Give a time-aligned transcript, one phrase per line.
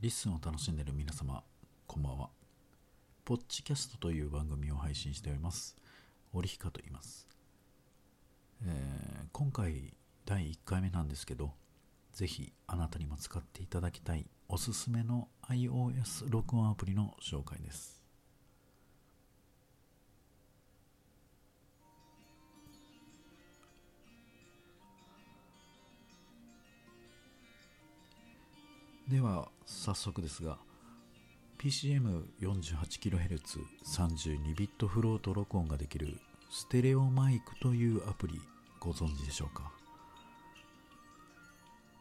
[0.00, 1.42] LISTEN を楽しんでいる皆様、
[1.88, 2.28] こんばんは。
[3.24, 5.76] ポッチキャストという番組を配信しております。
[6.32, 7.26] オリヒカと言います。
[8.64, 9.92] えー今回
[10.24, 11.52] 第1回目なんですけど、
[12.12, 17.97] ぜひあなたにも使っていただきたいおすすめの iOS 録音アプリの紹介です。
[29.08, 30.58] では早速ですが
[31.60, 36.18] PCM48kHz32 ビットフロート録音ができる
[36.50, 38.38] ステレオマイクというアプリ
[38.78, 39.72] ご存知でしょうか？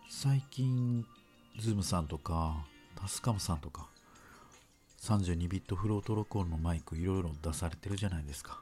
[0.10, 1.06] 最近
[1.58, 3.88] ズームさんとかタスカムさんとか
[5.02, 8.60] 32ビットフロート録音のマイクいろいろ出されてるじゃないですか。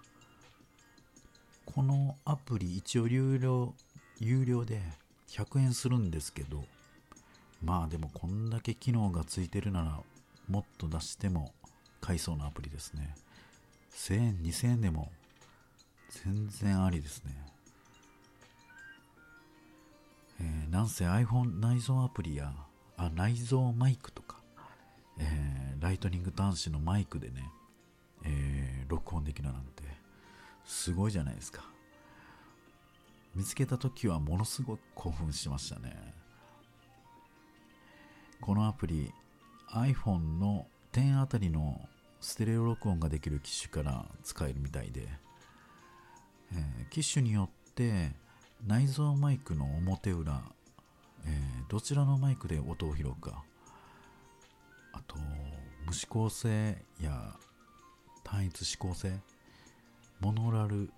[1.66, 3.74] このアプリ一応有料
[4.20, 4.84] 有料で
[5.30, 6.64] 100円するんですけど
[7.66, 10.00] まあでもこんだけ機能がついてるなら
[10.48, 11.52] もっと出しても
[12.00, 13.16] 買いそうなアプリですね。
[13.96, 15.12] 1000円2000円でも
[16.24, 17.34] 全然ありですね。
[20.40, 22.54] えーなんせ iPhone 内蔵アプリや
[22.98, 24.38] あ内蔵マイクとか、
[25.18, 27.50] えーライトニング端子のマイクでね、
[28.24, 29.84] えー録音できるなんて
[30.66, 31.64] すごいじゃないですか。
[33.34, 36.15] 見つけた時はものすごく興奮しましたね。
[38.46, 39.12] このアプリ
[39.74, 41.82] iPhone の10あたりの
[42.22, 45.08] ステレオ録音ができる機種から使えるみたいで、
[46.54, 48.12] えー機種によって
[48.68, 50.44] 内蔵マイクの表裏、
[51.26, 53.44] えーどちらのマイクで音を拾うか
[54.94, 55.16] あと
[55.88, 57.36] 無指向性や
[58.24, 59.12] 単一指向性
[60.20, 60.92] モノラル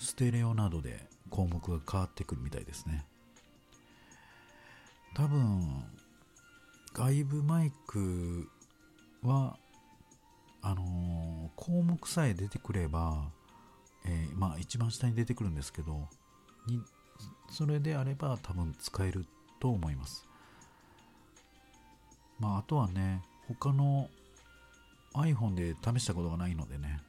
[0.00, 3.06] ステレオなどで項目が変わってくるみたいですね。
[5.14, 5.84] 多分
[6.92, 8.48] 外部マイク
[9.22, 9.56] は
[10.62, 13.30] あのー項目さえ出てくれば、
[14.06, 16.08] えーまあ一番下に出てくるんですけど
[16.66, 16.80] に
[17.50, 19.26] それであれば多分使える
[19.60, 20.26] と思います。
[22.38, 24.08] まああとはね他の
[25.14, 27.00] iPhone で試したことがないのでね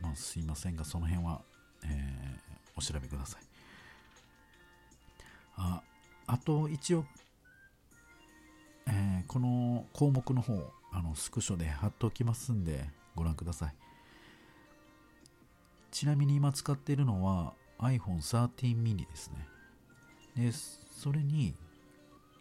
[0.00, 1.42] まあすいませんがその辺は、
[1.84, 3.42] えーお調べください。
[5.56, 5.82] あ
[6.26, 7.04] あと一応
[9.26, 13.74] この項目の方あのスクショで貼っておきますんでご覧ください。
[15.90, 19.46] ちなみに今使っているのは iPhone 13 mini ですね。
[20.36, 21.54] でそれに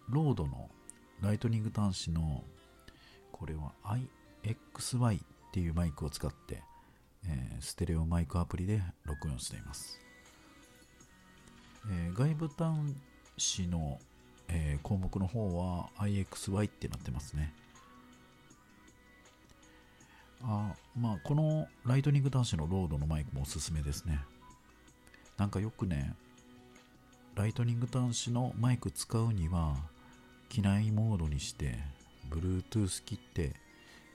[0.09, 0.69] RODEの
[1.21, 2.43] ライトニング端子の
[3.31, 3.73] これは
[4.43, 6.61] iXY っていうマイクを使って、
[7.25, 9.99] えーステレオマイクアプリで録音しています、
[11.91, 12.95] えー外部端
[13.37, 13.99] 子の
[14.49, 17.53] えー項目の方は IXY ってなってますね。
[20.41, 24.19] あまあ、このライトニング端子の RODEのマイクもおすすめですね。
[25.37, 26.13] なんかよくね、
[27.35, 29.75] ライトニング端子のマイク使うには、
[30.47, 31.77] 機内モードにして、
[32.29, 33.53] Bluetooth 切って、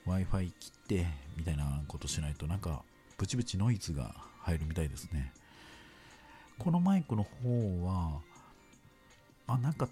[0.06, 1.06] Wi-Fi 切って、
[1.36, 2.82] みたいなことしないと、なんか、
[3.18, 5.32] ブチブチノイズが入るみたいですね。
[6.58, 8.20] このマイクの方は、
[9.46, 9.88] あ、なんか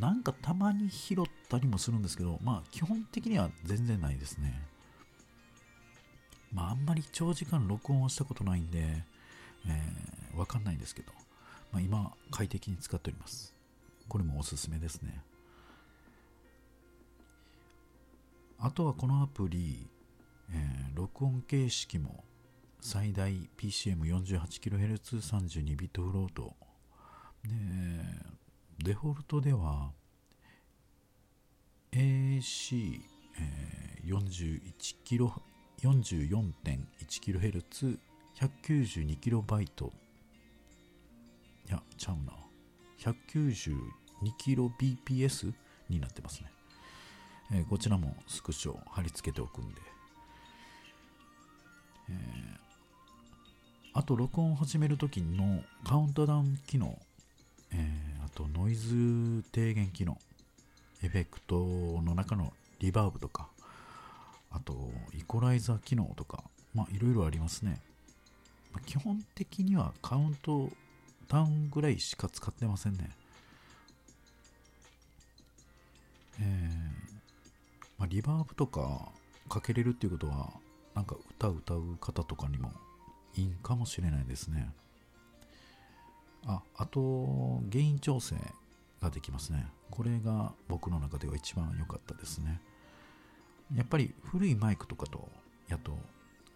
[0.00, 1.16] なんかたまに拾っ
[1.48, 4.62] たりもするんですけど、まあ基本的には全然ないですね。
[6.52, 9.04] まああんまり長時間録音をしたことないんで、
[9.66, 11.10] えーわかんないんですけど、
[11.72, 13.52] まあ今快適に使っております。
[14.08, 15.20] これもおすすめですね。
[18.60, 19.88] あとはこのアプリ、
[20.50, 22.22] えー録音形式も
[22.80, 26.54] 最大 PCM48kHz32 ビットフロート
[27.44, 27.50] で
[28.80, 29.90] デフォルトでは
[31.90, 33.00] AC、
[33.40, 34.60] えー、41
[35.04, 35.32] キロ
[35.82, 37.98] 44.1kHz
[38.38, 39.92] 192キロバイト。
[41.68, 42.32] いやちゃうな。
[43.00, 43.74] 192
[44.38, 45.52] キロ BPS
[45.88, 46.52] になってますね、
[47.52, 49.80] えーこちらもスクショ貼り付けておくんで、
[52.10, 52.16] えー
[53.94, 56.96] あと録音を始めるときのカウントダウン機能
[58.38, 60.16] とノイズ低減機能。
[61.02, 61.56] エフェクト
[62.02, 63.48] の中のリバーブとか
[64.50, 66.44] あとイコライザー機能とか
[66.74, 67.80] まあいろいろありますね、
[68.72, 70.70] まあ基本的にはカウント
[71.28, 73.10] ダウンぐらいしか使ってませんね。
[76.40, 76.46] えー
[77.98, 79.08] まあ、リバーブとか
[79.48, 80.50] かけれるっていうことは
[80.94, 82.70] なんか歌歌う方とかにも
[83.34, 84.70] いいんかもしれないですね。
[86.48, 88.34] ああとゲイン調整
[89.02, 89.66] ができますね。
[89.90, 92.60] これが僕の中では一番良かったですね。
[93.74, 95.28] やっぱり古いマイクとかと
[95.68, 95.92] やと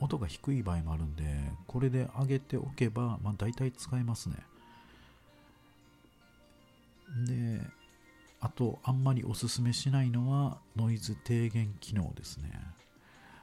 [0.01, 1.25] 音が低い場合もあるんで
[1.67, 4.37] これで上げておけば、まあ、大体使えますね。
[7.27, 7.61] で
[8.41, 12.51] あとあんまりおすすめしないのはノイズ低減機能ですね。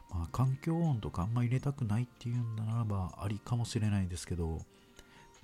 [0.09, 4.65] まあ、環境音とかあんま入れたくないっていうんならばありかもしれないですけど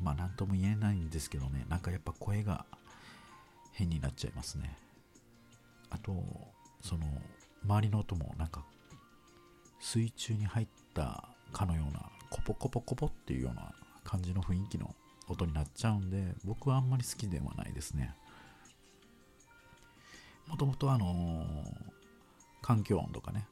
[0.01, 2.65] まあ何とも言えないんですけどねなんかやっぱ声が
[3.73, 4.77] 変になっちゃいますね。
[5.89, 6.13] あと
[6.81, 7.05] その
[7.63, 8.63] 周りの音もなんか
[9.79, 14.93] 水中に入ったかのようなコポコポコポっていうような感じの雰囲気の
[15.27, 18.13] 音になっちゃうんで僕はあんまり好きではないですね。
[20.47, 21.63] もともとあのー、
[22.61, 23.47] 環境音とかね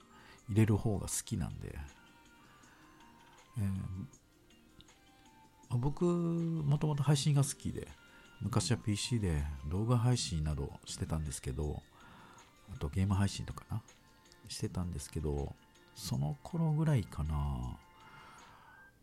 [0.49, 1.75] 入れる方が好きなんで、
[3.57, 3.65] えー、
[5.77, 7.87] 僕もともと配信が好きで
[8.41, 11.81] 昔は PC で動画配信などしてたんですけど
[12.73, 13.81] あとゲーム配信とかな
[14.49, 15.53] してたんですけど
[15.95, 17.77] その頃ぐらいかな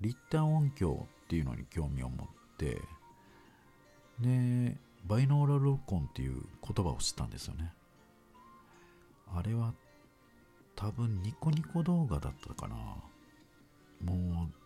[0.01, 2.27] 立体音響っていうのに興味を持っ
[2.57, 2.81] て
[4.21, 4.77] で
[5.07, 7.73] バイノーラル録音っていう言葉を知ったんですよね。
[9.35, 9.73] あれは
[10.77, 12.77] 多分ニコニコ動画だったかな。
[14.05, 14.60] もう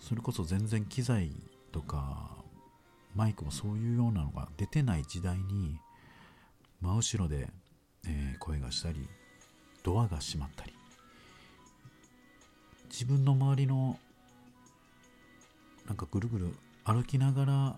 [0.00, 1.30] それこそ全然機材
[1.72, 2.36] とか
[3.14, 5.78] マイクもそういうようなのが出てない時代に
[6.80, 7.48] 真後ろで、
[8.06, 9.08] えー、声がしたり
[9.82, 10.72] ドアが閉まったり
[12.90, 13.98] 自分の周りの
[15.86, 16.54] なんかぐるぐる
[16.84, 17.76] 歩きながら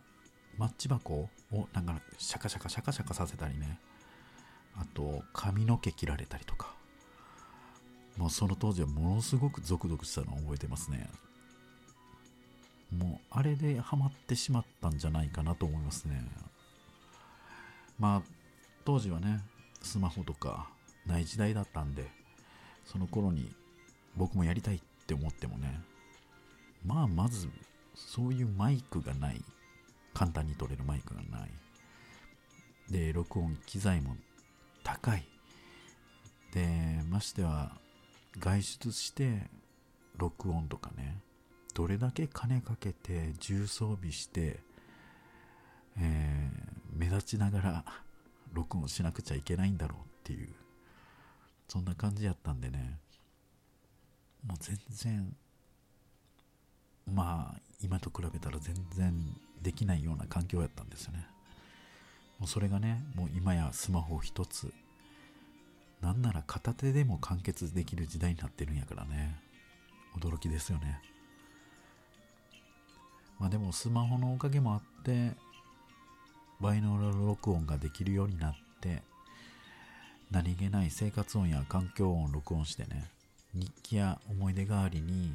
[0.57, 1.29] マッチ箱を
[1.73, 3.79] なんかシャカシャカシャカシャカさせたりね
[4.77, 6.75] あと髪の毛切られたりとか
[8.17, 11.09] もうその当時はものすごくゾクゾクしたのを覚えてますね。
[12.91, 16.25] もうあれでハマってしまったんじゃないかなと思いますね。
[17.99, 18.23] まあ
[18.85, 19.41] 当時はね、
[19.83, 20.69] スマホとか
[21.07, 22.11] ない時代だったんで、
[22.85, 23.53] その頃に
[24.17, 25.81] 僕もやりたいって思ってもね、
[26.85, 27.49] まあまず
[27.95, 29.43] そういうマイクがない。
[30.15, 31.51] 簡単に撮れるマイクがない。
[32.91, 34.17] で、録音機材も
[34.83, 35.25] 高い。
[36.53, 36.67] で、
[37.09, 37.73] ましては
[38.39, 39.49] 外出して
[40.17, 41.21] 録音とかね
[41.79, 44.59] どれだけ金かけて重装備して、
[45.97, 47.85] えー、目立ちながら
[48.53, 50.49] 録音しなくちゃいけないんだろうっていう
[51.69, 52.99] そんな感じやったんでね。
[54.45, 55.37] もう全然
[57.15, 59.15] まあ今と比べたら全然
[59.63, 61.29] できないような環境やったんですよね。
[62.41, 64.73] もうそれがねもう今やスマホ一つ
[66.01, 69.39] なんなら片手でも完結できる時代になってるんやからね。
[70.19, 71.01] 驚きですよね。
[73.39, 75.33] まあでもスマホのおかげもあって
[76.61, 79.03] バイノーラル録音ができるようになって
[80.31, 83.09] 何気ない生活音や環境音を録音してね
[83.55, 85.33] 日記や思い出代わりに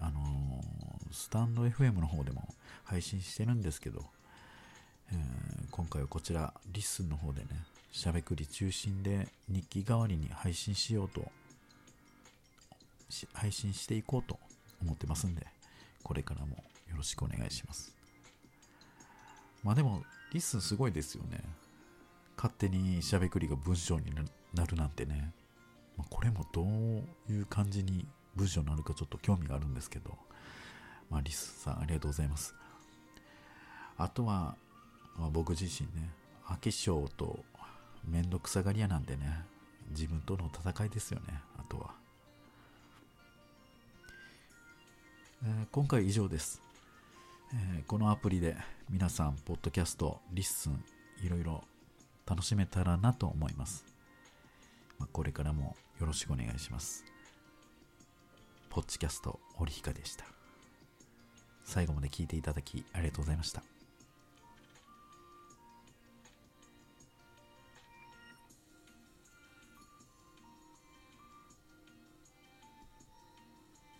[0.00, 2.48] あのー、スタンド FM の方でも
[2.84, 4.02] 配信してるんですけど、
[5.12, 5.18] えー、
[5.70, 7.46] 今回はこちらリッスンの方でね
[7.92, 11.30] しゃべくり中心で日記代わりに配信しようと
[13.32, 14.38] 配信していこうと
[14.82, 15.46] 思ってますんで
[16.02, 16.56] これからも
[16.90, 17.94] よろしくお願いします。
[19.62, 20.02] まあでも
[20.32, 21.40] リスンすごいですよね。
[22.36, 24.12] 勝手にしゃべくりが文章に
[24.54, 25.32] なるなんてね、
[25.96, 30.16] まあ、これもどういう感じに文章になるかちょっと興味があるんですけど。
[31.10, 32.54] まあリスさんありがとうございます。
[33.96, 34.56] あとは、
[35.16, 36.10] まあ、僕自身ね
[36.46, 37.44] 飽き性と
[38.06, 39.44] めんどくさがり屋なんでね。
[39.90, 41.94] 自分との戦いですよねあとは、
[45.44, 46.62] えー、今回以上です、
[47.52, 48.56] えー、このアプリで
[48.90, 50.84] 皆さんポッドキャストリッスン
[51.22, 51.62] いろいろ
[52.26, 53.84] 楽しめたらなと思います、
[54.98, 57.04] まあ、これからもよろしくお願いします。
[58.70, 60.24] ポッドキャストオリヒカでした。
[61.64, 63.73] 最後まで聞いていただきありがとうございました。